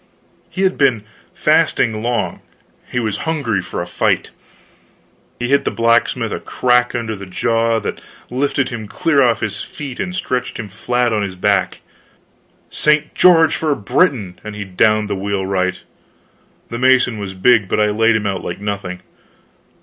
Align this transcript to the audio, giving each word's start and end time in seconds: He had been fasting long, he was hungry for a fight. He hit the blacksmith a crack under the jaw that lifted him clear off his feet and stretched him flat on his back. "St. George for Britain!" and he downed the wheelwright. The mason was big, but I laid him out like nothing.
He 0.49 0.63
had 0.63 0.79
been 0.79 1.03
fasting 1.35 2.01
long, 2.01 2.39
he 2.91 2.99
was 2.99 3.17
hungry 3.29 3.61
for 3.61 3.83
a 3.83 3.85
fight. 3.85 4.31
He 5.37 5.49
hit 5.49 5.63
the 5.63 5.69
blacksmith 5.69 6.31
a 6.31 6.39
crack 6.39 6.95
under 6.95 7.15
the 7.15 7.27
jaw 7.27 7.77
that 7.81 8.01
lifted 8.31 8.69
him 8.69 8.87
clear 8.87 9.21
off 9.21 9.41
his 9.41 9.61
feet 9.61 9.99
and 9.99 10.15
stretched 10.15 10.57
him 10.57 10.69
flat 10.69 11.13
on 11.13 11.21
his 11.21 11.35
back. 11.35 11.81
"St. 12.71 13.13
George 13.13 13.55
for 13.55 13.75
Britain!" 13.75 14.39
and 14.43 14.55
he 14.55 14.63
downed 14.63 15.07
the 15.07 15.15
wheelwright. 15.15 15.81
The 16.69 16.79
mason 16.79 17.19
was 17.19 17.35
big, 17.35 17.69
but 17.69 17.79
I 17.79 17.91
laid 17.91 18.15
him 18.15 18.25
out 18.25 18.43
like 18.43 18.59
nothing. 18.59 19.03